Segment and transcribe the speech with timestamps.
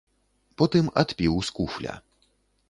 [0.61, 1.93] Потым адпіў з куфля.